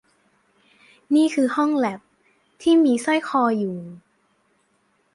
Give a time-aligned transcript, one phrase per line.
[1.15, 1.99] นี่คือห้องแล็ป
[2.61, 3.77] ที่มีสร้อยคออยู่